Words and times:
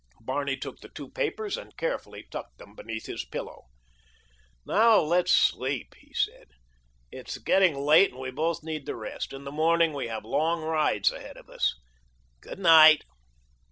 Barney 0.19 0.57
took 0.57 0.79
the 0.79 0.89
two 0.89 1.11
papers 1.11 1.57
and 1.57 1.77
carefully 1.77 2.25
tucked 2.31 2.57
them 2.57 2.73
beneath 2.73 3.05
his 3.05 3.23
pillow. 3.23 3.65
"Now 4.65 4.99
let's 4.99 5.31
sleep," 5.31 5.93
he 5.99 6.11
said. 6.11 6.47
"It 7.11 7.29
is 7.29 7.37
getting 7.37 7.75
late 7.75 8.09
and 8.09 8.19
we 8.19 8.31
both 8.31 8.63
need 8.63 8.87
the 8.87 8.95
rest. 8.95 9.31
In 9.31 9.43
the 9.43 9.51
morning 9.51 9.93
we 9.93 10.07
have 10.07 10.25
long 10.25 10.63
rides 10.63 11.11
ahead 11.11 11.37
of 11.37 11.51
us. 11.51 11.75
Good 12.41 12.57
night." 12.57 13.03